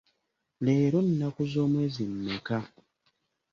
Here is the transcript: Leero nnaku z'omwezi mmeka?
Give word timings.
Leero 0.65 0.99
nnaku 1.05 1.41
z'omwezi 1.51 2.03
mmeka? 2.11 2.57